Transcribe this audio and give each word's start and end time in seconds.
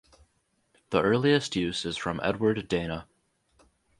The 0.89 0.99
earliest 0.99 1.55
use 1.55 1.85
is 1.85 1.95
from 1.95 2.19
Edward 2.23 2.67
Dana. 2.67 3.07